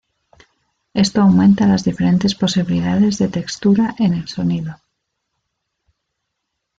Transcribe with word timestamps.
Esto 0.95 1.21
aumenta 1.21 1.67
las 1.67 1.83
diferentes 1.83 2.33
posibilidades 2.33 3.19
de 3.19 3.27
texturas 3.27 3.93
en 3.99 4.15
el 4.15 4.27
sonido. 4.27 4.77